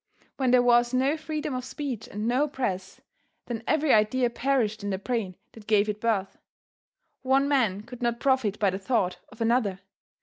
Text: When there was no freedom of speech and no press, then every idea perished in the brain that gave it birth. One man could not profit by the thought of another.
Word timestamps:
When 0.37 0.49
there 0.49 0.63
was 0.63 0.95
no 0.95 1.15
freedom 1.15 1.53
of 1.53 1.63
speech 1.63 2.07
and 2.07 2.27
no 2.27 2.47
press, 2.47 3.01
then 3.45 3.61
every 3.67 3.93
idea 3.93 4.31
perished 4.31 4.83
in 4.83 4.89
the 4.89 4.97
brain 4.97 5.35
that 5.51 5.67
gave 5.67 5.87
it 5.87 6.01
birth. 6.01 6.39
One 7.21 7.47
man 7.47 7.81
could 7.81 8.01
not 8.01 8.19
profit 8.19 8.57
by 8.57 8.71
the 8.71 8.79
thought 8.79 9.19
of 9.29 9.41
another. 9.41 9.81